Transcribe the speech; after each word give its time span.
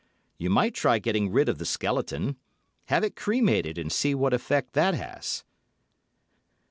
You 0.39 0.49
might 0.49 0.73
try 0.73 0.97
getting 0.97 1.29
rid 1.31 1.47
of 1.47 1.59
the 1.59 1.63
skeleton—have 1.63 3.03
it 3.03 3.15
cremated 3.15 3.77
and 3.77 3.91
see 3.91 4.15
what 4.15 4.33
effect 4.33 4.73
that 4.73 4.95
has." 4.95 5.43